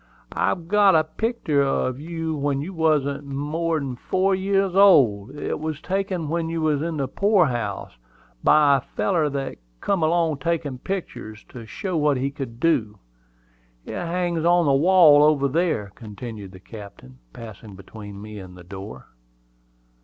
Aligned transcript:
"I've 0.33 0.67
got 0.67 0.95
a 0.95 1.03
picter 1.03 1.61
of 1.61 1.99
you 1.99 2.35
when 2.35 2.59
you 2.59 2.73
wasn't 2.73 3.23
more'n 3.23 3.95
four 3.95 4.33
year 4.33 4.63
old. 4.75 5.29
It 5.35 5.59
was 5.59 5.79
taken 5.79 6.27
when 6.27 6.49
you 6.49 6.59
was 6.59 6.81
in 6.81 6.97
the 6.97 7.07
poor 7.07 7.45
house, 7.45 7.91
by 8.43 8.77
a 8.77 8.81
feller 8.81 9.29
that 9.29 9.57
come 9.79 10.01
along 10.01 10.39
taking 10.39 10.79
picters, 10.79 11.43
to 11.49 11.67
show 11.67 11.95
what 11.97 12.17
he 12.17 12.31
could 12.31 12.59
do. 12.59 12.97
It 13.85 13.93
hangs 13.93 14.43
on 14.43 14.65
the 14.65 14.73
wall 14.73 15.21
over 15.21 15.47
here," 15.61 15.91
continued 15.93 16.51
the 16.53 16.59
captain, 16.59 17.19
passing 17.31 17.75
between 17.75 18.19
me 18.19 18.39
and 18.39 18.57
the 18.57 18.63
door. 18.63 19.05